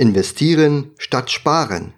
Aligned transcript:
Investieren 0.00 0.92
statt 0.96 1.30
Sparen. 1.30 1.92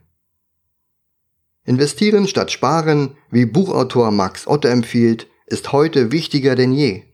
Investieren 1.65 2.27
statt 2.27 2.51
Sparen, 2.51 3.17
wie 3.31 3.47
Buchautor 3.47 4.11
Max 4.11 4.49
Otte 4.49 4.71
empfiehlt, 4.71 5.29
ist 5.47 5.71
heute 5.71 6.11
wichtiger 6.11 6.57
denn 6.57 6.73
je. 6.73 7.05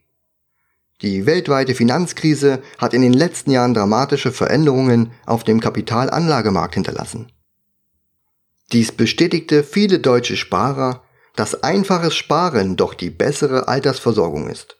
Die 1.03 1.27
weltweite 1.27 1.75
Finanzkrise 1.75 2.63
hat 2.79 2.95
in 2.95 3.03
den 3.03 3.13
letzten 3.13 3.51
Jahren 3.51 3.75
dramatische 3.75 4.33
Veränderungen 4.33 5.13
auf 5.27 5.45
dem 5.45 5.61
Kapitalanlagemarkt 5.61 6.73
hinterlassen. 6.73 7.31
Dies 8.73 8.91
bestätigte 8.91 9.65
viele 9.65 9.99
deutsche 9.99 10.39
Sparer, 10.39 11.03
dass 11.37 11.63
einfaches 11.63 12.15
Sparen 12.15 12.77
doch 12.77 12.95
die 12.95 13.11
bessere 13.11 13.69
Altersversorgung 13.69 14.49
ist. 14.49 14.79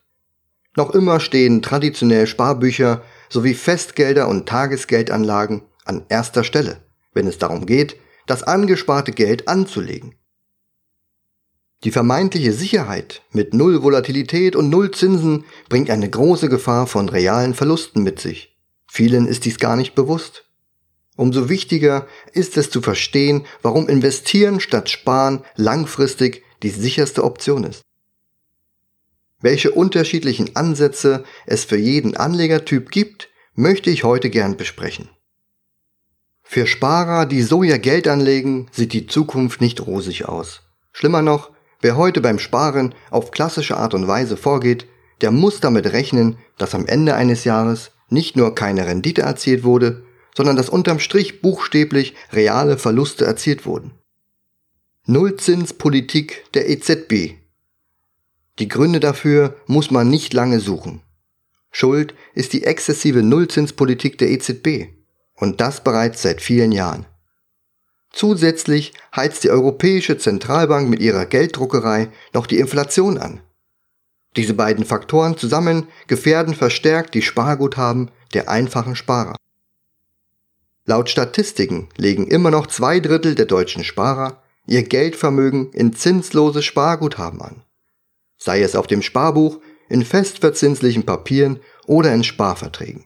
Noch 0.75 0.89
immer 0.89 1.19
stehen 1.19 1.61
traditionell 1.61 2.25
Sparbücher 2.25 3.03
sowie 3.29 3.53
Festgelder 3.53 4.27
und 4.27 4.49
Tagesgeldanlagen 4.49 5.61
an 5.89 6.05
erster 6.07 6.45
Stelle, 6.45 6.81
wenn 7.13 7.27
es 7.27 7.37
darum 7.37 7.65
geht, 7.65 7.97
das 8.27 8.43
angesparte 8.43 9.11
Geld 9.11 9.47
anzulegen. 9.47 10.15
Die 11.83 11.91
vermeintliche 11.91 12.53
Sicherheit 12.53 13.21
mit 13.31 13.53
Null 13.53 13.83
Volatilität 13.83 14.55
und 14.55 14.69
Null 14.69 14.91
Zinsen 14.91 15.45
bringt 15.69 15.89
eine 15.89 16.09
große 16.09 16.49
Gefahr 16.49 16.87
von 16.87 17.09
realen 17.09 17.53
Verlusten 17.53 18.03
mit 18.03 18.19
sich. 18.19 18.57
Vielen 18.85 19.27
ist 19.27 19.45
dies 19.45 19.59
gar 19.59 19.75
nicht 19.75 19.95
bewusst. 19.95 20.45
Umso 21.15 21.49
wichtiger 21.49 22.07
ist 22.33 22.57
es 22.57 22.69
zu 22.69 22.81
verstehen, 22.81 23.45
warum 23.61 23.89
investieren 23.89 24.59
statt 24.59 24.89
sparen 24.89 25.43
langfristig 25.55 26.43
die 26.63 26.69
sicherste 26.69 27.23
Option 27.23 27.63
ist. 27.63 27.81
Welche 29.41 29.71
unterschiedlichen 29.71 30.55
Ansätze 30.55 31.23
es 31.45 31.63
für 31.63 31.77
jeden 31.77 32.17
Anlegertyp 32.17 32.91
gibt, 32.91 33.29
möchte 33.53 33.89
ich 33.89 34.03
heute 34.03 34.29
gern 34.29 34.57
besprechen. 34.57 35.09
Für 36.51 36.65
Sparer, 36.65 37.27
die 37.27 37.43
so 37.43 37.61
ihr 37.61 37.77
Geld 37.77 38.07
anlegen, 38.07 38.65
sieht 38.71 38.93
die 38.93 39.05
Zukunft 39.05 39.61
nicht 39.61 39.85
rosig 39.85 40.27
aus. 40.27 40.63
Schlimmer 40.91 41.21
noch, 41.21 41.51
wer 41.79 41.95
heute 41.95 42.21
beim 42.21 42.39
Sparen 42.39 42.95
auf 43.11 43.29
klassische 43.29 43.77
Art 43.77 43.93
und 43.93 44.07
Weise 44.07 44.35
vorgeht, 44.35 44.87
der 45.21 45.29
muss 45.29 45.59
damit 45.59 45.93
rechnen, 45.93 46.39
dass 46.57 46.73
am 46.73 46.87
Ende 46.87 47.13
eines 47.13 47.43
Jahres 47.43 47.91
nicht 48.09 48.35
nur 48.35 48.55
keine 48.55 48.87
Rendite 48.87 49.21
erzielt 49.21 49.63
wurde, 49.63 50.01
sondern 50.35 50.55
dass 50.55 50.69
unterm 50.69 50.97
Strich 50.97 51.43
buchstäblich 51.43 52.15
reale 52.33 52.79
Verluste 52.79 53.25
erzielt 53.25 53.67
wurden. 53.67 53.91
Nullzinspolitik 55.05 56.51
der 56.55 56.67
EZB 56.67 57.35
die 58.57 58.67
Gründe 58.67 58.99
dafür 58.99 59.55
muss 59.67 59.91
man 59.91 60.09
nicht 60.09 60.33
lange 60.33 60.59
suchen. 60.59 61.01
Schuld 61.69 62.15
ist 62.33 62.53
die 62.53 62.63
exzessive 62.63 63.21
Nullzinspolitik 63.21 64.17
der 64.17 64.31
EZB 64.31 64.98
und 65.39 65.61
das 65.61 65.83
bereits 65.83 66.21
seit 66.21 66.41
vielen 66.41 66.71
Jahren. 66.71 67.05
Zusätzlich 68.11 68.93
heizt 69.15 69.43
die 69.43 69.51
Europäische 69.51 70.17
Zentralbank 70.17 70.89
mit 70.89 70.99
ihrer 70.99 71.25
Gelddruckerei 71.25 72.09
noch 72.33 72.47
die 72.47 72.59
Inflation 72.59 73.17
an. 73.17 73.41
Diese 74.35 74.53
beiden 74.53 74.85
Faktoren 74.85 75.37
zusammen 75.37 75.87
gefährden 76.07 76.55
verstärkt 76.55 77.13
die 77.13 77.21
Sparguthaben 77.21 78.11
der 78.33 78.49
einfachen 78.49 78.95
Sparer. 78.95 79.35
Laut 80.85 81.09
Statistiken 81.09 81.89
legen 81.97 82.27
immer 82.27 82.51
noch 82.51 82.67
zwei 82.67 82.99
Drittel 82.99 83.35
der 83.35 83.45
deutschen 83.45 83.83
Sparer 83.83 84.41
ihr 84.65 84.83
Geldvermögen 84.83 85.71
in 85.71 85.93
zinslose 85.93 86.61
Sparguthaben 86.61 87.41
an 87.41 87.63
sei 88.39 88.61
es 88.61 88.75
auf 88.75 88.87
dem 88.87 89.03
Sparbuch, 89.03 89.59
in 89.89 90.03
festverzinslichen 90.03 91.05
Papieren 91.05 91.59
oder 91.85 92.13
in 92.13 92.23
Sparverträgen. 92.23 93.05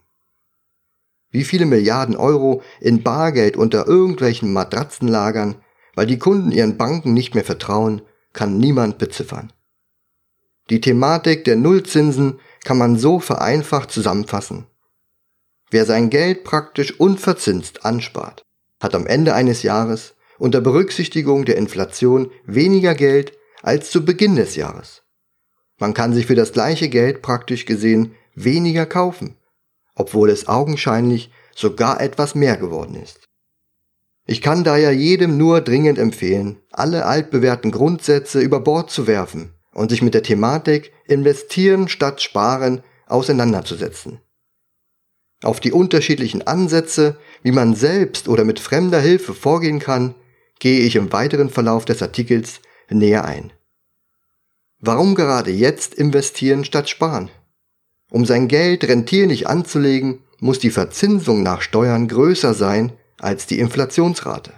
Wie 1.34 1.44
viele 1.44 1.66
Milliarden 1.66 2.16
Euro 2.16 2.62
in 2.80 3.02
Bargeld 3.02 3.58
unter 3.58 3.88
irgendwelchen 3.88 4.53
Matratzen 4.53 5.08
lagern, 5.08 5.56
weil 5.95 6.06
die 6.06 6.20
Kunden 6.20 6.52
ihren 6.52 6.78
Banken 6.78 7.14
nicht 7.14 7.34
mehr 7.34 7.44
vertrauen, 7.44 8.03
kann 8.34 8.59
niemand 8.59 9.00
beziffern. 9.00 9.52
Die 10.70 10.80
Thematik 10.80 11.43
der 11.43 11.55
Nullzinsen 11.55 12.39
kann 12.64 12.77
man 12.77 12.98
so 12.98 13.20
vereinfacht 13.20 13.92
zusammenfassen. 13.92 14.67
Wer 15.72 15.86
sein 15.88 16.11
Geld 16.11 16.43
praktisch 16.43 16.99
unverzinst 16.99 17.83
anspart, 17.83 18.45
hat 18.80 18.93
am 18.93 19.08
Ende 19.08 19.33
eines 19.33 19.64
Jahres 19.64 20.14
unter 20.38 20.61
Berücksichtigung 20.61 21.45
der 21.45 21.58
Inflation 21.58 22.30
weniger 22.45 22.93
Geld 22.93 23.33
als 23.64 23.89
zu 23.89 24.05
Beginn 24.05 24.36
des 24.36 24.55
Jahres. 24.55 25.02
Man 25.80 25.95
kann 25.95 26.14
sich 26.14 26.27
für 26.27 26.36
das 26.36 26.54
gleiche 26.54 26.89
Geld 26.89 27.23
praktisch 27.23 27.66
gesehen 27.66 28.14
weniger 28.36 28.86
kaufen, 28.86 29.36
obwohl 29.95 30.30
es 30.30 30.48
augenscheinlich 30.48 31.31
sogar 31.55 32.02
etwas 32.02 32.36
mehr 32.36 32.58
geworden 32.58 32.95
ist. 32.95 33.20
Ich 34.26 34.42
kann 34.42 34.64
daher 34.64 34.93
jedem 34.93 35.37
nur 35.37 35.61
dringend 35.61 35.99
empfehlen, 35.99 36.59
alle 36.71 37.05
altbewährten 37.05 37.71
Grundsätze 37.71 38.39
über 38.39 38.61
Bord 38.61 38.89
zu 38.89 39.05
werfen 39.05 39.54
und 39.73 39.89
sich 39.89 40.02
mit 40.02 40.14
der 40.14 40.23
Thematik 40.23 40.93
investieren 41.08 41.89
statt 41.89 42.21
sparen 42.21 42.83
auseinanderzusetzen. 43.08 44.20
Auf 45.43 45.59
die 45.59 45.73
unterschiedlichen 45.73 46.48
Ansätze, 46.48 47.17
wie 47.42 47.52
man 47.52 47.75
selbst 47.75 48.30
oder 48.30 48.45
mit 48.45 48.60
fremder 48.60 49.02
Hilfe 49.02 49.33
vorgehen 49.33 49.80
kann, 49.80 50.15
gehe 50.60 50.80
ich 50.80 50.95
im 50.95 51.11
weiteren 51.11 51.49
Verlauf 51.49 51.83
des 51.83 52.02
Artikels 52.02 52.61
näher 52.89 53.25
ein. 53.25 53.52
Warum 54.80 55.15
gerade 55.15 55.52
jetzt 55.52 55.93
investieren 55.93 56.64
statt 56.64 56.89
sparen? 56.89 57.30
Um 58.13 58.25
sein 58.25 58.47
Geld 58.47 58.83
rentierlich 58.83 59.47
anzulegen, 59.47 60.19
muss 60.39 60.59
die 60.59 60.69
Verzinsung 60.69 61.41
nach 61.41 61.63
Steuern 61.63 62.07
größer 62.07 62.53
sein 62.53 62.91
als 63.17 63.47
die 63.47 63.57
Inflationsrate. 63.57 64.53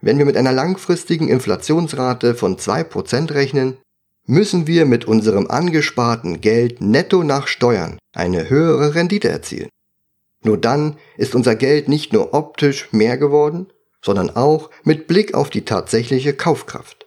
Wenn 0.00 0.16
wir 0.16 0.24
mit 0.24 0.38
einer 0.38 0.52
langfristigen 0.52 1.28
Inflationsrate 1.28 2.34
von 2.34 2.56
2% 2.56 3.34
rechnen, 3.34 3.76
müssen 4.26 4.66
wir 4.66 4.86
mit 4.86 5.04
unserem 5.04 5.50
angesparten 5.50 6.40
Geld 6.40 6.80
netto 6.80 7.22
nach 7.22 7.48
Steuern 7.48 7.98
eine 8.14 8.48
höhere 8.48 8.94
Rendite 8.94 9.28
erzielen. 9.28 9.68
Nur 10.42 10.56
dann 10.56 10.96
ist 11.18 11.34
unser 11.34 11.56
Geld 11.56 11.88
nicht 11.88 12.14
nur 12.14 12.32
optisch 12.32 12.90
mehr 12.92 13.18
geworden, 13.18 13.66
sondern 14.00 14.30
auch 14.30 14.70
mit 14.84 15.06
Blick 15.06 15.34
auf 15.34 15.50
die 15.50 15.66
tatsächliche 15.66 16.32
Kaufkraft. 16.32 17.04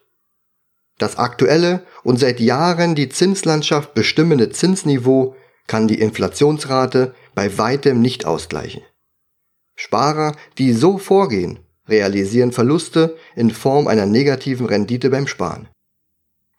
Das 0.99 1.17
aktuelle 1.17 1.81
und 2.03 2.19
seit 2.19 2.39
Jahren 2.39 2.93
die 2.93 3.09
Zinslandschaft 3.09 3.95
bestimmende 3.95 4.51
Zinsniveau 4.51 5.35
kann 5.67 5.87
die 5.87 5.99
Inflationsrate 5.99 7.13
bei 7.35 7.57
weitem 7.57 8.01
nicht 8.01 8.25
ausgleichen. 8.25 8.81
Sparer, 9.75 10.35
die 10.57 10.73
so 10.73 10.97
vorgehen, 10.97 11.59
realisieren 11.87 12.51
Verluste 12.51 13.15
in 13.35 13.51
Form 13.51 13.87
einer 13.87 14.05
negativen 14.05 14.65
Rendite 14.65 15.09
beim 15.09 15.27
Sparen. 15.27 15.67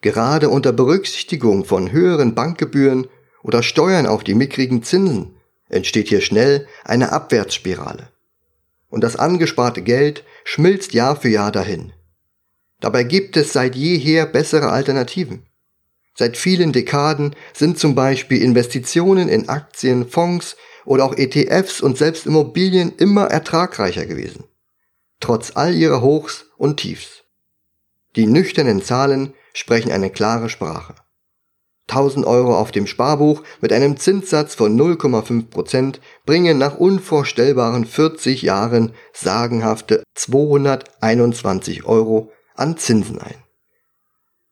Gerade 0.01 0.49
unter 0.49 0.73
Berücksichtigung 0.73 1.65
von 1.65 1.91
höheren 1.91 2.35
Bankgebühren 2.35 3.09
oder 3.43 3.63
Steuern 3.63 4.07
auf 4.07 4.23
die 4.23 4.35
mickrigen 4.35 4.83
Zinsen 4.83 5.35
entsteht 5.69 6.09
hier 6.09 6.21
schnell 6.21 6.67
eine 6.85 7.13
Abwärtsspirale. 7.13 8.09
Und 8.89 9.03
das 9.03 9.17
angesparte 9.17 9.83
Geld 9.83 10.25
schmilzt 10.45 10.95
Jahr 10.95 11.17
für 11.17 11.29
Jahr 11.29 11.53
dahin. 11.53 11.93
Dabei 12.81 13.03
gibt 13.03 13.37
es 13.37 13.53
seit 13.53 13.75
jeher 13.75 14.25
bessere 14.25 14.71
Alternativen. 14.71 15.48
Seit 16.19 16.37
vielen 16.37 16.73
Dekaden 16.73 17.37
sind 17.55 17.79
zum 17.79 17.95
Beispiel 17.95 18.43
Investitionen 18.43 19.29
in 19.29 19.49
Aktien, 19.49 20.09
Fonds 20.09 20.57
oder 20.85 21.05
auch 21.05 21.17
ETFs 21.17 21.81
und 21.81 21.97
selbst 21.97 22.27
Immobilien 22.27 22.93
immer 22.97 23.27
ertragreicher 23.27 24.05
gewesen. 24.05 24.43
Trotz 25.21 25.53
all 25.55 25.77
ihrer 25.77 26.03
Hochs 26.03 26.47
und 26.57 26.79
Tiefs. 26.79 27.23
Die 28.17 28.27
nüchternen 28.27 28.83
Zahlen 28.83 29.33
sprechen 29.53 29.93
eine 29.93 30.11
klare 30.11 30.49
Sprache. 30.49 30.97
1000 31.87 32.27
Euro 32.27 32.59
auf 32.59 32.73
dem 32.73 32.89
Sparbuch 32.89 33.45
mit 33.61 33.73
einem 33.73 33.97
Zinssatz 33.97 34.57
von 34.57 34.77
0,5% 34.77 36.01
bringen 36.27 36.59
nach 36.59 36.79
unvorstellbaren 36.79 37.85
40 37.85 38.43
Jahren 38.43 38.93
sagenhafte 39.13 40.03
221 40.17 41.85
Euro 41.85 42.33
an 42.57 42.77
Zinsen 42.77 43.21
ein. 43.21 43.37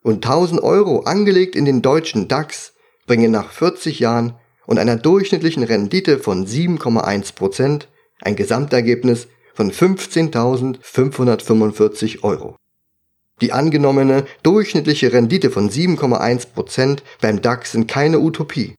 Und 0.07 0.25
1000 0.25 0.63
Euro 0.63 1.01
angelegt 1.01 1.57
in 1.57 1.65
den 1.65 1.83
deutschen 1.83 2.29
DAX 2.29 2.75
bringen 3.09 3.33
nach 3.33 3.51
40 3.51 3.99
Jahren 3.99 4.35
und 4.65 4.79
einer 4.79 4.95
durchschnittlichen 4.95 5.65
Rendite 5.65 6.21
von 6.21 6.47
7,1% 6.47 7.87
ein 8.21 8.37
Gesamtergebnis 8.37 9.27
von 9.53 9.73
15.545 9.73 12.23
Euro. 12.23 12.55
Die 13.41 13.53
angenommene 13.53 14.27
durchschnittliche 14.45 15.13
Rendite 15.13 15.51
von 15.51 15.69
7,1% 15.69 16.99
beim 17.21 17.43
DAX 17.43 17.73
sind 17.73 17.89
keine 17.89 18.21
Utopie. 18.21 18.77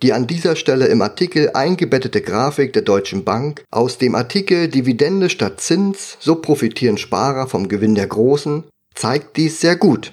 Die 0.00 0.12
an 0.12 0.28
dieser 0.28 0.54
Stelle 0.54 0.86
im 0.86 1.02
Artikel 1.02 1.50
eingebettete 1.54 2.22
Grafik 2.22 2.72
der 2.72 2.82
Deutschen 2.82 3.24
Bank 3.24 3.64
aus 3.72 3.98
dem 3.98 4.14
Artikel 4.14 4.68
Dividende 4.68 5.28
statt 5.28 5.60
Zins, 5.60 6.16
so 6.20 6.36
profitieren 6.36 6.98
Sparer 6.98 7.48
vom 7.48 7.66
Gewinn 7.66 7.96
der 7.96 8.06
Großen, 8.06 8.62
zeigt 8.94 9.36
dies 9.36 9.60
sehr 9.60 9.74
gut. 9.74 10.12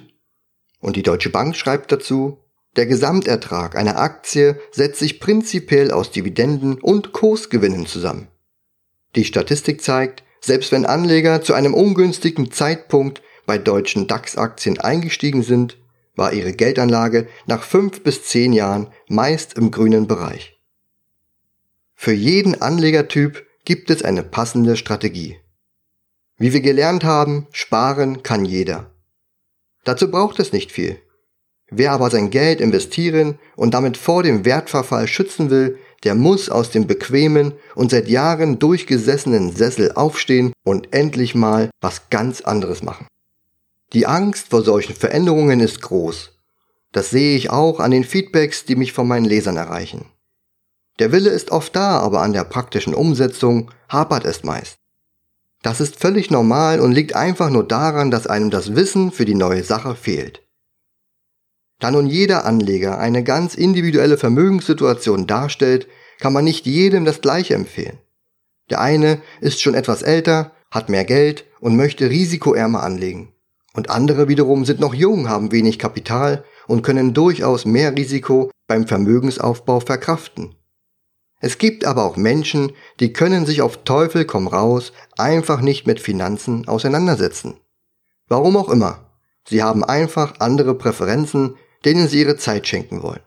Und 0.84 0.98
die 0.98 1.02
Deutsche 1.02 1.30
Bank 1.30 1.56
schreibt 1.56 1.94
dazu, 1.94 2.40
der 2.76 2.86
Gesamtertrag 2.86 3.78
einer 3.78 4.00
Aktie 4.00 4.60
setzt 4.74 5.00
sich 5.00 5.22
prinzipiell 5.22 5.92
aus 5.92 6.12
Dividenden 6.12 6.78
und 6.78 7.14
Kursgewinnen 7.14 7.86
zusammen. 7.86 8.28
Die 9.16 9.24
Statistik 9.24 9.82
zeigt, 9.82 10.26
selbst 10.42 10.74
wenn 10.74 10.86
Anleger 10.86 11.42
zu 11.42 11.54
einem 11.54 11.74
ungünstigen 11.74 12.52
Zeitpunkt 12.52 13.22
bei 13.46 13.58
deutschen 13.58 14.08
DAX-Aktien 14.08 14.78
eingestiegen 14.78 15.42
sind, 15.42 15.78
war 16.18 16.34
ihre 16.34 16.52
Geldanlage 16.52 17.30
nach 17.46 17.64
fünf 17.64 18.04
bis 18.04 18.26
zehn 18.26 18.52
Jahren 18.52 18.88
meist 19.08 19.54
im 19.54 19.72
grünen 19.72 20.08
Bereich. 20.08 20.60
Für 21.96 22.12
jeden 22.12 22.62
Anlegertyp 22.62 23.48
gibt 23.64 23.90
es 23.90 24.04
eine 24.04 24.24
passende 24.24 24.76
Strategie. 24.76 25.38
Wie 26.36 26.52
wir 26.52 26.62
gelernt 26.62 27.06
haben, 27.06 27.48
sparen 27.52 28.22
kann 28.22 28.44
jeder. 28.44 28.93
Dazu 29.84 30.10
braucht 30.10 30.40
es 30.40 30.54
nicht 30.54 30.72
viel. 30.72 31.00
Wer 31.70 31.92
aber 31.92 32.10
sein 32.10 32.30
Geld 32.30 32.62
investieren 32.62 33.40
und 33.56 33.74
damit 33.74 33.98
vor 33.98 34.24
dem 34.24 34.46
Wertverfall 34.46 35.08
schützen 35.08 35.50
will, 35.50 35.80
der 36.04 36.16
muss 36.16 36.50
aus 36.50 36.70
dem 36.70 36.86
bequemen 36.86 37.54
und 37.76 37.92
seit 37.92 38.08
Jahren 38.08 38.60
durchgesessenen 38.60 39.56
Sessel 39.56 39.94
aufstehen 39.94 40.54
und 40.64 40.94
endlich 40.94 41.34
mal 41.34 41.70
was 41.82 42.10
ganz 42.10 42.42
anderes 42.42 42.84
machen. 42.84 43.08
Die 43.94 44.06
Angst 44.06 44.50
vor 44.50 44.64
solchen 44.64 44.96
Veränderungen 44.96 45.60
ist 45.60 45.82
groß. 45.82 46.32
Das 46.92 47.10
sehe 47.10 47.36
ich 47.36 47.50
auch 47.50 47.80
an 47.80 47.92
den 47.92 48.04
Feedbacks, 48.04 48.66
die 48.66 48.76
mich 48.76 48.94
von 48.94 49.08
meinen 49.08 49.26
Lesern 49.26 49.58
erreichen. 49.58 50.06
Der 51.00 51.12
Wille 51.12 51.32
ist 51.32 51.52
oft 51.52 51.76
da, 51.76 52.00
aber 52.00 52.22
an 52.22 52.34
der 52.34 52.44
praktischen 52.44 52.94
Umsetzung 52.94 53.72
hapert 53.90 54.26
es 54.26 54.44
meist. 54.44 54.76
Das 55.64 55.80
ist 55.80 56.00
völlig 56.00 56.30
normal 56.30 56.82
und 56.82 56.92
liegt 56.92 57.16
einfach 57.16 57.50
nur 57.50 57.66
daran, 57.66 58.12
dass 58.12 58.28
einem 58.28 58.52
das 58.52 58.76
Wissen 58.76 59.12
für 59.12 59.26
die 59.26 59.34
neue 59.34 59.64
Sache 59.64 59.96
fehlt. 59.96 60.44
Da 61.80 61.90
nun 61.90 62.06
jeder 62.06 62.46
Anleger 62.46 63.00
eine 63.00 63.24
ganz 63.24 63.56
individuelle 63.56 64.18
Vermögenssituation 64.18 65.26
darstellt, 65.26 65.88
kann 66.20 66.34
man 66.34 66.44
nicht 66.44 66.66
jedem 66.66 67.06
das 67.06 67.22
gleiche 67.22 67.56
empfehlen. 67.56 67.98
Der 68.70 68.82
eine 68.82 69.22
ist 69.42 69.62
schon 69.62 69.74
etwas 69.74 70.02
älter, 70.02 70.52
hat 70.70 70.90
mehr 70.90 71.06
Geld 71.06 71.46
und 71.60 71.76
möchte 71.76 72.10
risikoärmer 72.10 72.84
anlegen. 72.84 73.34
Und 73.74 73.90
andere 73.90 74.28
wiederum 74.28 74.66
sind 74.66 74.80
noch 74.80 74.94
jung, 74.94 75.30
haben 75.30 75.52
wenig 75.52 75.80
Kapital 75.80 76.44
und 76.68 76.84
können 76.84 77.14
durchaus 77.14 77.66
mehr 77.66 77.96
Risiko 77.96 78.52
beim 78.68 78.86
Vermögensaufbau 78.86 79.80
verkraften. 79.80 80.56
Es 81.44 81.58
gibt 81.58 81.84
aber 81.84 82.06
auch 82.06 82.16
Menschen, 82.16 82.72
die 83.02 83.12
können 83.12 83.46
sich 83.46 83.62
auf 83.62 83.84
Teufel 83.84 84.24
komm 84.24 84.48
raus 84.48 84.94
einfach 85.18 85.60
nicht 85.60 85.86
mit 85.86 86.00
Finanzen 86.00 86.70
auseinandersetzen. 86.70 87.60
Warum 88.30 88.56
auch 88.56 88.70
immer. 88.70 89.12
Sie 89.46 89.62
haben 89.62 89.84
einfach 89.84 90.40
andere 90.40 90.74
Präferenzen, 90.74 91.58
denen 91.84 92.08
sie 92.08 92.22
ihre 92.22 92.38
Zeit 92.38 92.66
schenken 92.66 93.04
wollen. 93.04 93.20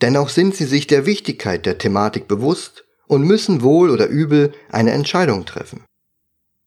Dennoch 0.00 0.30
sind 0.30 0.56
sie 0.56 0.64
sich 0.64 0.86
der 0.86 1.04
Wichtigkeit 1.04 1.66
der 1.66 1.76
Thematik 1.76 2.28
bewusst 2.28 2.86
und 3.08 3.26
müssen 3.26 3.60
wohl 3.60 3.90
oder 3.90 4.06
übel 4.06 4.54
eine 4.70 4.92
Entscheidung 4.92 5.44
treffen. 5.44 5.84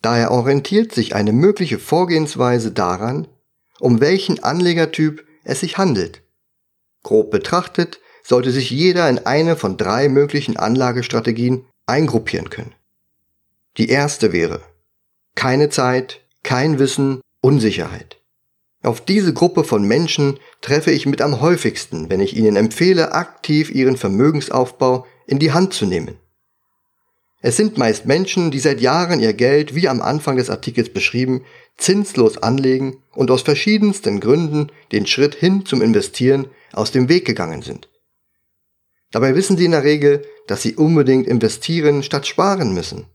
Daher 0.03 0.29
orientiert 0.29 0.93
sich 0.93 1.15
eine 1.15 1.33
mögliche 1.33 1.79
Vorgehensweise 1.79 2.71
daran, 2.71 3.27
um 3.79 3.99
welchen 3.99 4.43
Anlegertyp 4.43 5.25
es 5.43 5.61
sich 5.61 5.79
handelt. 5.79 6.21
Grob 7.01 7.31
betrachtet 7.31 7.99
sollte 8.23 8.51
sich 8.51 8.69
jeder 8.69 9.09
in 9.09 9.19
eine 9.19 9.56
von 9.56 9.77
drei 9.77 10.09
möglichen 10.09 10.57
Anlagestrategien 10.57 11.65
eingruppieren 11.85 12.50
können. 12.50 12.73
Die 13.77 13.89
erste 13.89 14.33
wäre 14.33 14.62
keine 15.35 15.69
Zeit, 15.69 16.21
kein 16.44 16.79
Wissen, 16.79 17.21
Unsicherheit. 17.41 18.18
Auf 18.83 19.01
diese 19.01 19.33
Gruppe 19.33 19.63
von 19.63 19.83
Menschen 19.83 20.39
treffe 20.62 20.91
ich 20.91 21.06
mit 21.06 21.21
am 21.21 21.39
häufigsten, 21.39 22.09
wenn 22.09 22.19
ich 22.19 22.35
ihnen 22.35 22.56
empfehle, 22.56 23.13
aktiv 23.13 23.69
ihren 23.69 23.95
Vermögensaufbau 23.95 25.06
in 25.27 25.39
die 25.39 25.51
Hand 25.51 25.73
zu 25.73 25.85
nehmen. 25.85 26.18
Es 27.41 27.57
sind 27.57 27.77
meist 27.77 28.06
Menschen, 28.06 28.51
die 28.51 28.59
seit 28.59 28.81
Jahren 28.81 29.19
ihr 29.19 29.33
Geld, 29.33 29.73
wie 29.73 29.88
am 29.88 30.01
Anfang 30.01 30.38
des 30.38 30.50
Artikels 30.50 30.89
beschrieben, 30.89 31.44
zinslos 31.77 32.38
anlegen 32.38 32.97
und 33.13 33.31
aus 33.31 33.41
verschiedensten 33.41 34.19
Gründen 34.19 34.71
den 34.91 35.07
Schritt 35.07 35.35
hin 35.35 35.65
zum 35.65 35.81
Investieren 35.81 36.47
aus 36.71 36.91
dem 36.91 37.09
Weg 37.09 37.25
gegangen 37.25 37.63
sind. 37.63 37.89
Dabei 39.11 39.35
wissen 39.35 39.57
sie 39.57 39.65
in 39.65 39.71
der 39.71 39.83
Regel, 39.83 40.25
dass 40.47 40.61
sie 40.61 40.75
unbedingt 40.75 41.27
investieren 41.27 42.01
statt 42.03 42.27
sparen 42.27 42.73
müssen. 42.73 43.05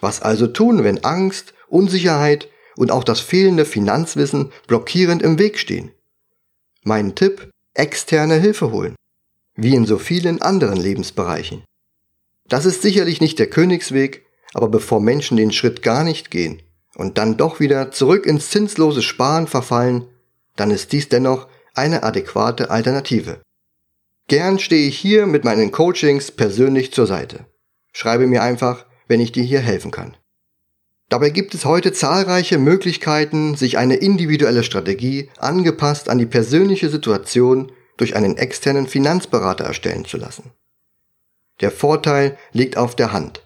Was 0.00 0.22
also 0.22 0.46
tun, 0.46 0.84
wenn 0.84 1.04
Angst, 1.04 1.54
Unsicherheit 1.68 2.48
und 2.76 2.90
auch 2.90 3.04
das 3.04 3.20
fehlende 3.20 3.64
Finanzwissen 3.64 4.52
blockierend 4.66 5.22
im 5.22 5.38
Weg 5.38 5.58
stehen. 5.58 5.92
Mein 6.82 7.14
Tipp, 7.14 7.50
externe 7.74 8.36
Hilfe 8.36 8.70
holen. 8.70 8.94
Wie 9.54 9.74
in 9.74 9.86
so 9.86 9.98
vielen 9.98 10.40
anderen 10.40 10.78
Lebensbereichen. 10.78 11.64
Das 12.48 12.64
ist 12.64 12.82
sicherlich 12.82 13.20
nicht 13.20 13.38
der 13.38 13.50
Königsweg, 13.50 14.24
aber 14.54 14.68
bevor 14.68 15.00
Menschen 15.00 15.36
den 15.36 15.52
Schritt 15.52 15.82
gar 15.82 16.04
nicht 16.04 16.30
gehen 16.30 16.62
und 16.94 17.18
dann 17.18 17.36
doch 17.36 17.60
wieder 17.60 17.90
zurück 17.90 18.26
ins 18.26 18.50
zinslose 18.50 19.02
Sparen 19.02 19.46
verfallen, 19.46 20.06
dann 20.56 20.70
ist 20.70 20.92
dies 20.92 21.08
dennoch 21.08 21.48
eine 21.74 22.02
adäquate 22.02 22.70
Alternative. 22.70 23.40
Gern 24.28 24.58
stehe 24.58 24.86
ich 24.86 24.98
hier 24.98 25.26
mit 25.26 25.44
meinen 25.44 25.72
Coachings 25.72 26.30
persönlich 26.30 26.92
zur 26.92 27.06
Seite. 27.06 27.46
Schreibe 27.94 28.26
mir 28.26 28.42
einfach, 28.42 28.84
wenn 29.08 29.20
ich 29.20 29.32
dir 29.32 29.42
hier 29.42 29.60
helfen 29.60 29.90
kann. 29.90 30.18
Dabei 31.08 31.30
gibt 31.30 31.54
es 31.54 31.64
heute 31.64 31.94
zahlreiche 31.94 32.58
Möglichkeiten, 32.58 33.56
sich 33.56 33.78
eine 33.78 33.96
individuelle 33.96 34.62
Strategie 34.62 35.30
angepasst 35.38 36.10
an 36.10 36.18
die 36.18 36.26
persönliche 36.26 36.90
Situation 36.90 37.72
durch 37.96 38.16
einen 38.16 38.36
externen 38.36 38.86
Finanzberater 38.86 39.64
erstellen 39.64 40.04
zu 40.04 40.18
lassen. 40.18 40.52
Der 41.62 41.70
Vorteil 41.70 42.36
liegt 42.52 42.76
auf 42.76 42.94
der 42.94 43.12
Hand. 43.12 43.42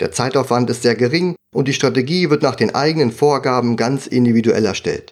Der 0.00 0.10
Zeitaufwand 0.10 0.70
ist 0.70 0.82
sehr 0.82 0.96
gering 0.96 1.36
und 1.52 1.68
die 1.68 1.74
Strategie 1.74 2.30
wird 2.30 2.42
nach 2.42 2.56
den 2.56 2.74
eigenen 2.74 3.12
Vorgaben 3.12 3.76
ganz 3.76 4.06
individuell 4.06 4.64
erstellt. 4.64 5.10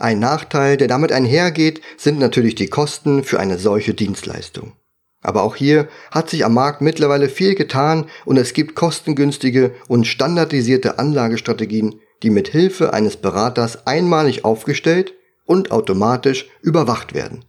Ein 0.00 0.18
Nachteil, 0.18 0.78
der 0.78 0.88
damit 0.88 1.12
einhergeht, 1.12 1.82
sind 1.98 2.18
natürlich 2.18 2.54
die 2.54 2.68
Kosten 2.68 3.22
für 3.22 3.38
eine 3.38 3.58
solche 3.58 3.92
Dienstleistung. 3.92 4.72
Aber 5.20 5.42
auch 5.42 5.56
hier 5.56 5.88
hat 6.10 6.30
sich 6.30 6.42
am 6.46 6.54
Markt 6.54 6.80
mittlerweile 6.80 7.28
viel 7.28 7.54
getan 7.54 8.06
und 8.24 8.38
es 8.38 8.54
gibt 8.54 8.74
kostengünstige 8.74 9.74
und 9.88 10.06
standardisierte 10.06 10.98
Anlagestrategien, 10.98 12.00
die 12.22 12.30
mit 12.30 12.48
Hilfe 12.48 12.94
eines 12.94 13.18
Beraters 13.18 13.86
einmalig 13.86 14.42
aufgestellt 14.42 15.12
und 15.44 15.70
automatisch 15.70 16.48
überwacht 16.62 17.12
werden. 17.12 17.44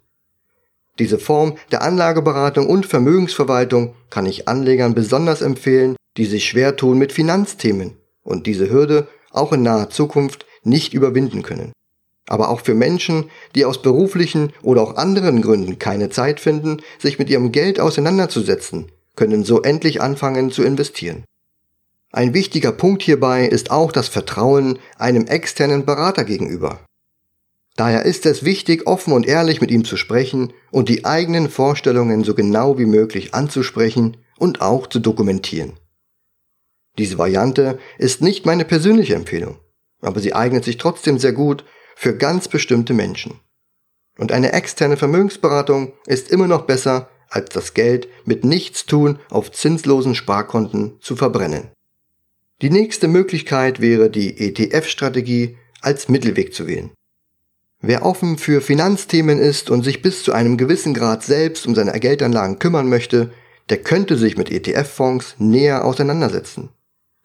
Diese 0.99 1.19
Form 1.19 1.55
der 1.71 1.83
Anlageberatung 1.83 2.67
und 2.67 2.85
Vermögensverwaltung 2.85 3.95
kann 4.09 4.25
ich 4.25 4.49
Anlegern 4.49 4.93
besonders 4.93 5.41
empfehlen, 5.41 5.95
die 6.17 6.25
sich 6.25 6.43
schwer 6.43 6.75
tun 6.75 6.97
mit 6.97 7.13
Finanzthemen 7.13 7.95
und 8.23 8.45
diese 8.45 8.69
Hürde 8.69 9.07
auch 9.31 9.53
in 9.53 9.63
naher 9.63 9.89
Zukunft 9.89 10.45
nicht 10.63 10.93
überwinden 10.93 11.43
können 11.43 11.71
aber 12.27 12.49
auch 12.49 12.61
für 12.61 12.73
Menschen, 12.73 13.29
die 13.55 13.65
aus 13.65 13.81
beruflichen 13.81 14.53
oder 14.61 14.81
auch 14.81 14.95
anderen 14.95 15.41
Gründen 15.41 15.79
keine 15.79 16.09
Zeit 16.09 16.39
finden, 16.39 16.81
sich 16.99 17.19
mit 17.19 17.29
ihrem 17.29 17.51
Geld 17.51 17.79
auseinanderzusetzen, 17.79 18.91
können 19.15 19.43
so 19.43 19.61
endlich 19.61 20.01
anfangen 20.01 20.51
zu 20.51 20.63
investieren. 20.63 21.25
Ein 22.11 22.33
wichtiger 22.33 22.71
Punkt 22.71 23.01
hierbei 23.03 23.45
ist 23.45 23.71
auch 23.71 23.91
das 23.91 24.09
Vertrauen 24.09 24.79
einem 24.97 25.27
externen 25.27 25.85
Berater 25.85 26.25
gegenüber. 26.25 26.81
Daher 27.77 28.03
ist 28.03 28.25
es 28.25 28.43
wichtig, 28.43 28.85
offen 28.85 29.13
und 29.13 29.25
ehrlich 29.25 29.61
mit 29.61 29.71
ihm 29.71 29.85
zu 29.85 29.95
sprechen 29.95 30.51
und 30.71 30.89
die 30.89 31.05
eigenen 31.05 31.49
Vorstellungen 31.49 32.25
so 32.25 32.35
genau 32.35 32.77
wie 32.77 32.85
möglich 32.85 33.33
anzusprechen 33.33 34.17
und 34.37 34.61
auch 34.61 34.87
zu 34.87 34.99
dokumentieren. 34.99 35.73
Diese 36.97 37.17
Variante 37.17 37.79
ist 37.97 38.21
nicht 38.21 38.45
meine 38.45 38.65
persönliche 38.65 39.15
Empfehlung, 39.15 39.57
aber 40.01 40.19
sie 40.19 40.33
eignet 40.33 40.65
sich 40.65 40.77
trotzdem 40.77 41.17
sehr 41.17 41.31
gut, 41.31 41.63
für 42.01 42.17
ganz 42.17 42.47
bestimmte 42.47 42.95
Menschen. 42.95 43.39
Und 44.17 44.31
eine 44.31 44.53
externe 44.53 44.97
Vermögensberatung 44.97 45.93
ist 46.07 46.31
immer 46.31 46.47
noch 46.47 46.63
besser, 46.63 47.11
als 47.29 47.49
das 47.49 47.75
Geld 47.75 48.07
mit 48.25 48.43
Nichtstun 48.43 49.19
auf 49.29 49.51
zinslosen 49.51 50.15
Sparkonten 50.15 50.93
zu 50.99 51.15
verbrennen. 51.15 51.67
Die 52.63 52.71
nächste 52.71 53.07
Möglichkeit 53.07 53.81
wäre 53.81 54.09
die 54.09 54.35
ETF-Strategie 54.35 55.59
als 55.81 56.09
Mittelweg 56.09 56.55
zu 56.55 56.65
wählen. 56.65 56.89
Wer 57.81 58.03
offen 58.03 58.39
für 58.39 58.61
Finanzthemen 58.61 59.37
ist 59.37 59.69
und 59.69 59.83
sich 59.83 60.01
bis 60.01 60.23
zu 60.23 60.33
einem 60.33 60.57
gewissen 60.57 60.95
Grad 60.95 61.21
selbst 61.21 61.67
um 61.67 61.75
seine 61.75 61.91
Geldanlagen 61.99 62.57
kümmern 62.57 62.89
möchte, 62.89 63.31
der 63.69 63.77
könnte 63.77 64.17
sich 64.17 64.37
mit 64.37 64.49
ETF-Fonds 64.49 65.35
näher 65.37 65.85
auseinandersetzen. 65.85 66.69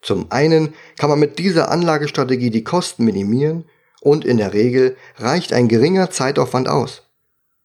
Zum 0.03 0.31
einen 0.31 0.75
kann 0.99 1.09
man 1.09 1.17
mit 1.17 1.39
dieser 1.39 1.71
Anlagestrategie 1.71 2.51
die 2.51 2.63
Kosten 2.63 3.05
minimieren 3.05 3.65
und 4.01 4.25
in 4.25 4.37
der 4.37 4.53
Regel 4.53 4.97
reicht 5.17 5.53
ein 5.53 5.67
geringer 5.67 6.09
Zeitaufwand 6.09 6.67
aus. 6.67 7.03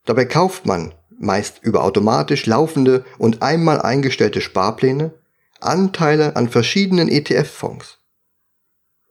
Dabei 0.05 0.25
kauft 0.25 0.65
man, 0.65 0.93
meist 1.17 1.59
über 1.61 1.83
automatisch 1.83 2.45
laufende 2.45 3.05
und 3.17 3.41
einmal 3.41 3.81
eingestellte 3.81 4.41
Sparpläne, 4.41 5.13
Anteile 5.59 6.35
an 6.35 6.49
verschiedenen 6.49 7.07
ETF-Fonds. 7.07 7.99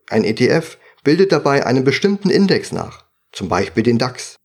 Ein 0.08 0.24
ETF 0.24 0.76
bildet 1.02 1.32
dabei 1.32 1.64
einen 1.64 1.84
bestimmten 1.84 2.28
Index 2.28 2.72
nach, 2.72 3.04
zum 3.32 3.48
Beispiel 3.48 3.82
den 3.82 3.98
DAX. 3.98 4.36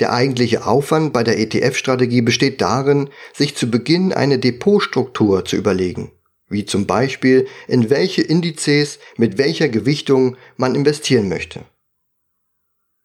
Der 0.00 0.12
eigentliche 0.12 0.64
Aufwand 0.64 1.12
bei 1.12 1.24
der 1.24 1.38
ETF-Strategie 1.38 2.22
besteht 2.22 2.60
darin, 2.60 3.10
sich 3.34 3.56
zu 3.56 3.70
Beginn 3.70 4.12
eine 4.12 4.38
Depotstruktur 4.38 5.44
zu 5.44 5.56
überlegen 5.56 6.12
wie 6.48 6.64
zum 6.64 6.86
Beispiel 6.86 7.46
in 7.66 7.90
welche 7.90 8.22
Indizes 8.22 8.98
mit 9.16 9.38
welcher 9.38 9.68
Gewichtung 9.68 10.36
man 10.56 10.74
investieren 10.74 11.28
möchte. 11.28 11.64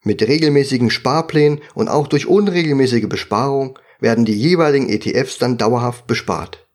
Mit 0.04 0.22
regelmäßigen 0.22 0.90
Sparplänen 0.90 1.62
und 1.74 1.88
auch 1.88 2.08
durch 2.08 2.28
unregelmäßige 2.28 3.08
Besparung 3.08 3.80
werden 4.00 4.26
die 4.26 4.36
jeweiligen 4.36 4.90
ETFs 4.90 5.38
dann 5.38 5.58
dauerhaft 5.58 6.08
bespart. 6.08 6.68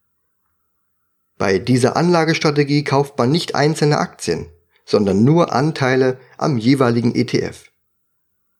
Bei 1.36 1.58
dieser 1.58 1.96
Anlagestrategie 1.96 2.84
kauft 2.84 3.18
man 3.18 3.30
nicht 3.30 3.54
einzelne 3.54 3.98
Aktien, 3.98 4.46
sondern 4.84 5.24
nur 5.24 5.52
Anteile 5.52 6.18
am 6.38 6.56
jeweiligen 6.56 7.14
ETF. 7.14 7.70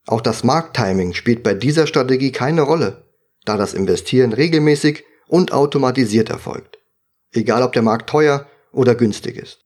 Auch 0.07 0.21
das 0.21 0.45
Markttiming 0.45 1.15
spielt 1.15 1.43
bei 1.43 1.55
dieser 1.55 1.87
Strategie 1.87 2.31
keine 2.31 2.63
Rolle, 2.63 3.05
da 3.45 3.57
das 3.57 3.75
Investieren 3.75 4.33
regelmäßig 4.33 5.05
und 5.27 5.53
automatisiert 5.53 6.29
erfolgt, 6.29 6.79
egal 7.33 7.63
ob 7.63 7.73
der 7.73 7.83
Markt 7.83 8.09
teuer 8.11 8.47
oder 8.73 8.95
günstig 8.95 9.37
ist. 9.37 9.65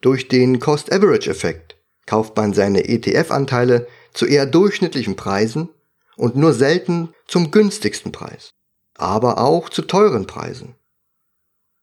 Durch 0.00 0.28
den 0.28 0.58
Cost-Average-Effekt 0.58 1.76
kauft 2.06 2.36
man 2.36 2.52
seine 2.52 2.88
ETF-Anteile 2.88 3.86
zu 4.12 4.26
eher 4.26 4.46
durchschnittlichen 4.46 5.16
Preisen 5.16 5.68
und 6.16 6.36
nur 6.36 6.52
selten 6.52 7.14
zum 7.26 7.50
günstigsten 7.50 8.12
Preis, 8.12 8.52
aber 8.96 9.38
auch 9.38 9.68
zu 9.68 9.82
teuren 9.82 10.26
Preisen. 10.26 10.74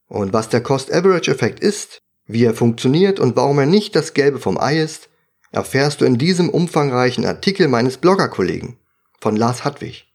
Und 0.08 0.34
was 0.34 0.50
der 0.50 0.62
Cost-Average-Effekt 0.62 1.60
ist, 1.60 2.00
wie 2.26 2.44
er 2.44 2.54
funktioniert 2.54 3.20
und 3.20 3.36
warum 3.36 3.60
er 3.60 3.66
nicht 3.66 3.96
das 3.96 4.14
Gelbe 4.14 4.40
vom 4.40 4.60
Ei 4.60 4.80
ist, 4.80 5.10
erfährst 5.52 6.02
du 6.02 6.06
in 6.06 6.18
diesem 6.18 6.50
umfangreichen 6.50 7.26
Artikel 7.26 7.68
meines 7.68 7.98
Bloggerkollegen 7.98 8.78
von 9.20 9.36
Lars 9.36 9.64
Hartwig. 9.64 10.08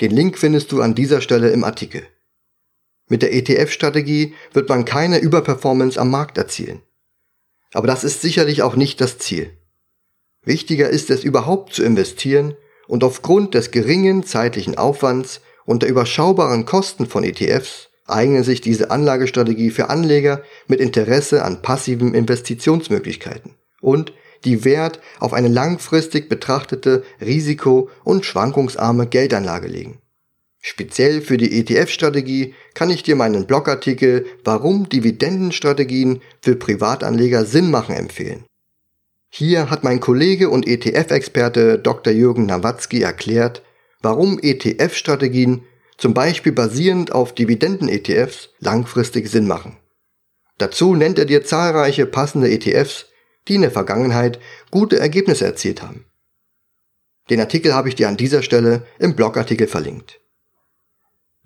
Den 0.00 0.10
Link 0.10 0.38
findest 0.38 0.72
du 0.72 0.80
an 0.80 0.94
dieser 0.94 1.20
Stelle 1.20 1.50
im 1.50 1.64
Artikel. 1.64 2.06
Mit 3.08 3.22
der 3.22 3.34
ETF-Strategie 3.34 4.34
wird 4.52 4.68
man 4.68 4.84
keine 4.84 5.18
Überperformance 5.18 6.00
am 6.00 6.10
Markt 6.10 6.38
erzielen. 6.38 6.82
Aber 7.74 7.88
das 7.88 8.04
ist 8.04 8.22
sicherlich 8.22 8.62
auch 8.62 8.76
nicht 8.76 9.00
das 9.00 9.18
Ziel. 9.18 9.50
Wichtiger 10.44 10.88
ist 10.88 11.10
es 11.10 11.24
überhaupt 11.24 11.74
zu 11.74 11.82
investieren 11.82 12.54
und 12.86 13.02
aufgrund 13.02 13.54
des 13.54 13.72
geringen 13.72 14.24
zeitlichen 14.24 14.78
Aufwands 14.78 15.40
und 15.66 15.82
der 15.82 15.90
überschaubaren 15.90 16.66
Kosten 16.66 17.06
von 17.06 17.24
ETFs 17.24 17.90
eignet 18.06 18.44
sich 18.44 18.60
diese 18.60 18.90
Anlagestrategie 18.90 19.70
für 19.70 19.90
Anleger 19.90 20.42
mit 20.68 20.80
Interesse 20.80 21.44
an 21.44 21.62
passiven 21.62 22.14
Investitionsmöglichkeiten 22.14 23.56
und 23.80 24.12
die 24.44 24.64
Wert 24.64 25.00
auf 25.18 25.32
eine 25.32 25.48
langfristig 25.48 26.28
betrachtete 26.28 27.02
risiko- 27.20 27.88
und 28.04 28.24
schwankungsarme 28.24 29.06
Geldanlage 29.06 29.68
legen. 29.68 30.00
Speziell 30.66 31.20
für 31.20 31.36
die 31.36 31.60
ETF-Strategie 31.60 32.54
kann 32.72 32.88
ich 32.88 33.02
dir 33.02 33.16
meinen 33.16 33.46
Blogartikel 33.46 34.24
Warum 34.44 34.88
Dividendenstrategien 34.88 36.22
für 36.40 36.56
Privatanleger 36.56 37.44
Sinn 37.44 37.70
machen 37.70 37.94
empfehlen. 37.94 38.46
Hier 39.28 39.68
hat 39.68 39.84
mein 39.84 40.00
Kollege 40.00 40.48
und 40.48 40.66
ETF-Experte 40.66 41.78
Dr. 41.78 42.14
Jürgen 42.14 42.46
Nawatzki 42.46 43.02
erklärt, 43.02 43.62
warum 44.00 44.38
ETF-Strategien, 44.40 45.64
zum 45.98 46.14
Beispiel 46.14 46.52
basierend 46.52 47.12
auf 47.12 47.34
Dividenden-ETFs, 47.34 48.48
langfristig 48.60 49.28
Sinn 49.28 49.46
machen. 49.46 49.76
Dazu 50.56 50.94
nennt 50.94 51.18
er 51.18 51.26
dir 51.26 51.44
zahlreiche 51.44 52.06
passende 52.06 52.50
ETFs, 52.50 53.10
die 53.48 53.56
in 53.56 53.62
der 53.62 53.70
Vergangenheit 53.70 54.40
gute 54.70 54.98
Ergebnisse 54.98 55.44
erzielt 55.44 55.82
haben. 55.82 56.06
Den 57.28 57.40
Artikel 57.40 57.74
habe 57.74 57.90
ich 57.90 57.96
dir 57.96 58.08
an 58.08 58.16
dieser 58.16 58.40
Stelle 58.40 58.86
im 58.98 59.14
Blogartikel 59.14 59.66
verlinkt. 59.66 60.23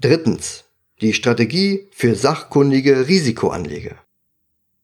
Drittens. 0.00 0.62
Die 1.00 1.12
Strategie 1.12 1.88
für 1.90 2.14
sachkundige 2.14 3.08
Risikoanleger. 3.08 3.96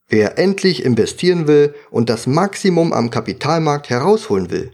Wer 0.08 0.38
endlich 0.38 0.84
investieren 0.84 1.46
will 1.46 1.72
und 1.92 2.10
das 2.10 2.26
Maximum 2.26 2.92
am 2.92 3.10
Kapitalmarkt 3.10 3.90
herausholen 3.90 4.50
will, 4.50 4.72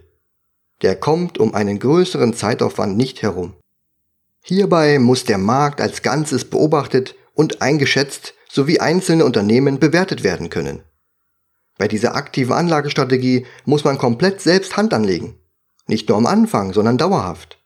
der 0.81 0.95
kommt 0.95 1.37
um 1.37 1.53
einen 1.53 1.77
größeren 1.77 2.33
Zeitaufwand 2.33 2.97
nicht 2.97 3.21
herum. 3.21 3.53
Hierbei 4.43 4.97
muss 4.97 5.25
der 5.25 5.37
Markt 5.37 5.79
als 5.79 6.01
Ganzes 6.01 6.45
beobachtet 6.45 7.13
und 7.35 7.61
eingeschätzt 7.61 8.33
sowie 8.49 8.79
einzelne 8.79 9.25
Unternehmen 9.25 9.77
bewertet 9.77 10.23
werden 10.23 10.49
können. 10.49 10.81
Bei 11.77 11.87
dieser 11.87 12.15
aktiven 12.15 12.53
Anlagestrategie 12.53 13.45
muss 13.65 13.83
man 13.83 13.99
komplett 13.99 14.41
selbst 14.41 14.75
Hand 14.75 14.91
anlegen. 14.95 15.35
Nicht 15.85 16.09
nur 16.09 16.17
am 16.17 16.25
Anfang, 16.25 16.73
sondern 16.73 16.97
dauerhaft. 16.97 17.60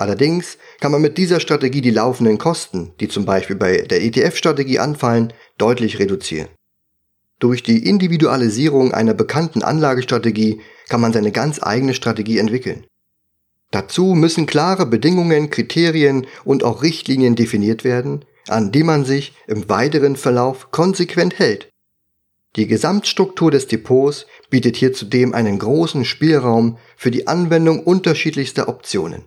Allerdings 0.00 0.56
kann 0.80 0.92
man 0.92 1.02
mit 1.02 1.18
dieser 1.18 1.40
Strategie 1.40 1.82
die 1.82 1.90
laufenden 1.90 2.38
Kosten, 2.38 2.92
die 3.00 3.08
zum 3.08 3.26
Beispiel 3.26 3.56
bei 3.56 3.82
der 3.82 4.02
ETF-Strategie 4.02 4.78
anfallen, 4.78 5.34
deutlich 5.58 5.98
reduzieren. 5.98 6.48
Durch 7.38 7.62
die 7.62 7.86
Individualisierung 7.86 8.94
einer 8.94 9.12
bekannten 9.12 9.62
Anlagestrategie 9.62 10.62
kann 10.88 11.02
man 11.02 11.12
seine 11.12 11.32
ganz 11.32 11.62
eigene 11.62 11.92
Strategie 11.92 12.38
entwickeln. 12.38 12.86
Dazu 13.72 14.14
müssen 14.14 14.46
klare 14.46 14.86
Bedingungen, 14.86 15.50
Kriterien 15.50 16.26
und 16.44 16.64
auch 16.64 16.82
Richtlinien 16.82 17.36
definiert 17.36 17.84
werden, 17.84 18.24
an 18.48 18.72
die 18.72 18.84
man 18.84 19.04
sich 19.04 19.34
im 19.46 19.68
weiteren 19.68 20.16
Verlauf 20.16 20.70
konsequent 20.70 21.38
hält. 21.38 21.68
Die 22.56 22.66
Gesamtstruktur 22.66 23.50
des 23.50 23.66
Depots 23.66 24.24
bietet 24.48 24.76
hier 24.76 24.94
zudem 24.94 25.34
einen 25.34 25.58
großen 25.58 26.06
Spielraum 26.06 26.78
für 26.96 27.10
die 27.10 27.26
Anwendung 27.26 27.84
unterschiedlichster 27.84 28.66
Optionen. 28.66 29.26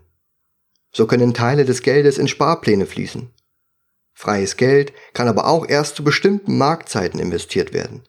So 0.96 1.08
können 1.08 1.34
Teile 1.34 1.66
des 1.66 1.82
Geldes 1.82 2.18
in 2.18 2.28
Sparpläne 2.28 2.86
fließen. 2.86 3.30
Freies 4.14 4.58
Geld 4.58 4.94
kann 5.14 5.28
aber 5.28 5.48
auch 5.48 5.68
erst 5.68 5.96
zu 5.96 6.04
bestimmten 6.04 6.58
Marktzeiten 6.58 7.20
investiert 7.20 7.74
werden. 7.74 8.04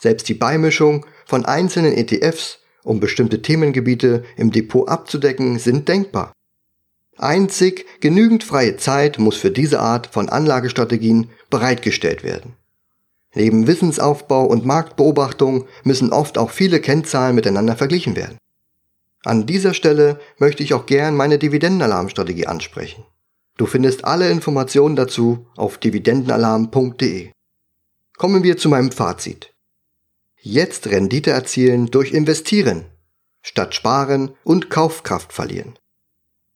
Selbst 0.00 0.28
die 0.28 0.34
Beimischung 0.34 1.04
von 1.26 1.44
einzelnen 1.44 1.92
ETFs, 1.92 2.60
um 2.84 3.00
bestimmte 3.00 3.42
Themengebiete 3.42 4.24
im 4.36 4.50
Depot 4.50 4.88
abzudecken, 4.88 5.58
sind 5.58 5.88
denkbar. 5.88 6.32
Einzig 7.18 7.86
genügend 8.00 8.42
freie 8.42 8.76
Zeit 8.76 9.18
muss 9.18 9.36
für 9.36 9.50
diese 9.50 9.80
Art 9.80 10.06
von 10.06 10.28
Anlagestrategien 10.28 11.30
bereitgestellt 11.50 12.24
werden. 12.24 12.56
Neben 13.34 13.66
Wissensaufbau 13.66 14.44
und 14.44 14.64
Marktbeobachtung 14.64 15.66
müssen 15.84 16.12
oft 16.12 16.38
auch 16.38 16.50
viele 16.50 16.80
Kennzahlen 16.80 17.34
miteinander 17.34 17.76
verglichen 17.76 18.16
werden. 18.16 18.38
An 19.24 19.46
dieser 19.46 19.72
Stelle 19.72 20.18
möchte 20.38 20.62
ich 20.62 20.74
auch 20.74 20.86
gern 20.86 21.16
meine 21.16 21.38
Dividendenalarmstrategie 21.38 22.46
ansprechen. 22.46 23.04
Du 23.56 23.66
findest 23.66 24.04
alle 24.04 24.30
Informationen 24.30 24.96
dazu 24.96 25.46
auf 25.56 25.78
dividendenalarm.de. 25.78 27.30
Kommen 28.16 28.42
wir 28.42 28.56
zu 28.56 28.68
meinem 28.68 28.90
Fazit. 28.90 29.54
Jetzt 30.40 30.88
Rendite 30.88 31.30
erzielen 31.30 31.86
durch 31.86 32.12
Investieren, 32.12 32.84
statt 33.42 33.74
Sparen 33.74 34.32
und 34.42 34.70
Kaufkraft 34.70 35.32
verlieren. 35.32 35.78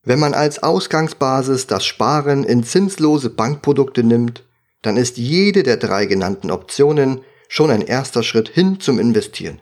Wenn 0.03 0.19
man 0.19 0.35
als 0.35 0.63
Ausgangsbasis 0.63 1.67
das 1.67 1.85
Sparen 1.85 2.45
in 2.45 2.65
zinslose 2.65 3.31
Bankprodukte 3.31 4.03
nimmt, 4.03 4.45
dann 4.83 4.97
ist 4.97 5.17
jede 5.17 5.63
der 5.63 5.77
drei 5.77 6.07
genannten 6.07 6.51
Optionen 6.51 7.21
schon 7.49 7.71
ein 7.71 7.83
erster 7.83 8.23
Schritt 8.23 8.49
hin 8.49 8.81
zum 8.81 8.99
Investieren. 8.99 9.61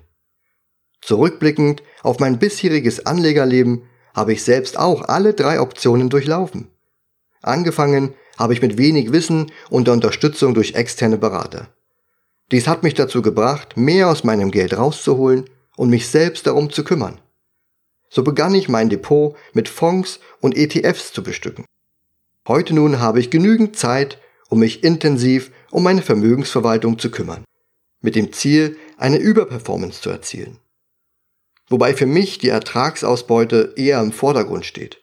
Zurückblickend 1.04 1.82
auf 2.02 2.18
mein 2.18 2.38
bisheriges 2.38 3.04
Anlegerleben 3.04 3.82
habe 4.14 4.32
ich 4.32 4.42
selbst 4.42 4.78
auch 4.78 5.02
alle 5.02 5.34
drei 5.34 5.60
Optionen 5.60 6.08
durchlaufen. 6.08 6.68
Angefangen 7.42 8.14
habe 8.38 8.54
ich 8.54 8.62
mit 8.62 8.78
wenig 8.78 9.12
Wissen 9.12 9.52
und 9.68 9.86
der 9.86 9.92
Unterstützung 9.92 10.54
durch 10.54 10.74
externe 10.74 11.18
Berater. 11.18 11.68
Dies 12.50 12.66
hat 12.66 12.82
mich 12.82 12.94
dazu 12.94 13.20
gebracht, 13.20 13.76
mehr 13.76 14.08
aus 14.08 14.24
meinem 14.24 14.50
Geld 14.50 14.78
rauszuholen 14.78 15.50
und 15.76 15.90
mich 15.90 16.08
selbst 16.08 16.46
darum 16.46 16.70
zu 16.70 16.84
kümmern. 16.84 17.20
So 18.08 18.22
begann 18.22 18.54
ich 18.54 18.70
mein 18.70 18.88
Depot 18.88 19.36
mit 19.52 19.68
Fonds 19.68 20.20
und 20.40 20.56
ETFs 20.56 21.12
zu 21.12 21.22
bestücken. 21.22 21.66
Heute 22.48 22.74
nun 22.74 23.00
habe 23.00 23.20
ich 23.20 23.28
genügend 23.28 23.76
Zeit, 23.76 24.18
um 24.48 24.60
mich 24.60 24.82
intensiv 24.82 25.50
um 25.70 25.82
meine 25.82 26.00
Vermögensverwaltung 26.00 26.98
zu 26.98 27.10
kümmern, 27.10 27.44
mit 28.00 28.14
dem 28.14 28.32
Ziel, 28.32 28.78
eine 28.96 29.18
Überperformance 29.18 30.00
zu 30.00 30.08
erzielen. 30.08 30.60
Wobei 31.68 31.94
für 31.94 32.06
mich 32.06 32.38
die 32.38 32.48
Ertragsausbeute 32.48 33.74
eher 33.76 34.00
im 34.00 34.12
Vordergrund 34.12 34.66
steht. 34.66 35.00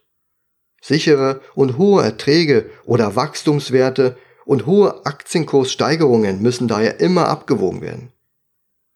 Sichere 0.81 1.41
und 1.55 1.77
hohe 1.77 2.03
Erträge 2.03 2.69
oder 2.85 3.15
Wachstumswerte 3.15 4.17
und 4.45 4.65
hohe 4.65 5.05
Aktienkurssteigerungen 5.05 6.41
müssen 6.41 6.67
daher 6.67 6.99
immer 6.99 7.27
abgewogen 7.27 7.81
werden. 7.81 8.11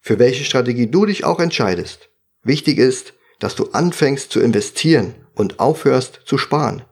Für 0.01 0.19
welche 0.19 0.43
Strategie 0.43 0.87
du 0.87 1.05
dich 1.05 1.23
auch 1.23 1.39
entscheidest, 1.39 2.09
wichtig 2.43 2.77
ist, 2.77 3.13
dass 3.39 3.55
du 3.55 3.71
anfängst 3.71 4.31
zu 4.31 4.39
investieren 4.39 5.15
und 5.33 5.59
aufhörst 5.59 6.21
zu 6.25 6.37
sparen. 6.37 6.83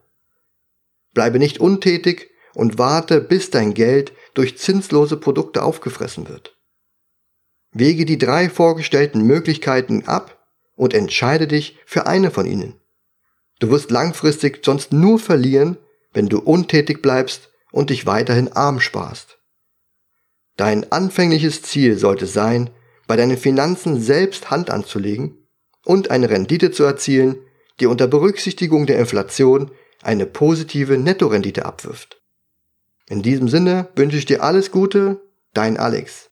Bleibe 1.14 1.40
nicht 1.40 1.60
untätig 1.60 2.32
und 2.54 2.78
warte, 2.78 3.22
bis 3.22 3.50
dein 3.50 3.74
Geld 3.74 4.14
durch 4.34 4.58
zinslose 4.58 5.18
Produkte 5.18 5.64
aufgefressen 5.64 6.28
wird. 6.28 6.58
Wege 7.72 8.06
die 8.06 8.18
drei 8.18 8.50
vorgestellten 8.50 9.22
Möglichkeiten 9.22 10.06
ab 10.06 10.43
und 10.84 10.94
entscheide 10.94 11.48
dich 11.48 11.78
für 11.86 12.08
eine 12.08 12.30
von 12.30 12.46
ihnen. 12.46 12.76
Du 13.60 13.70
wirst 13.70 13.90
langfristig 13.90 14.60
sonst 14.66 14.92
nur 14.92 15.18
verlieren, 15.18 15.78
wenn 16.12 16.28
du 16.28 16.40
untätig 16.40 17.02
bleibst 17.02 17.52
und 17.72 17.90
dich 17.90 18.06
weiterhin 18.06 18.52
arm 18.52 18.82
sparst. 18.82 19.40
Dein 20.58 20.92
anfängliches 20.92 21.62
Ziel 21.62 21.98
sollte 21.98 22.28
sein, 22.28 22.70
bei 23.08 23.16
deinen 23.16 23.38
Finanzen 23.38 24.02
selbst 24.02 24.52
Hand 24.52 24.70
anzulegen 24.70 25.48
und 25.86 26.12
eine 26.12 26.30
Rendite 26.30 26.72
zu 26.72 26.84
erzielen, 26.84 27.38
die 27.80 27.86
unter 27.86 28.08
Berücksichtigung 28.08 28.86
der 28.86 29.00
Inflation 29.00 29.72
eine 30.02 30.26
positive 30.26 30.98
Nettorendite 30.98 31.66
abwirft. 31.66 32.22
In 33.08 33.22
diesem 33.22 33.48
Sinne 33.48 33.88
wünsche 33.96 34.18
ich 34.18 34.26
dir 34.26 34.44
alles 34.44 34.70
Gute, 34.70 35.22
dein 35.54 35.78
Alex. 35.78 36.30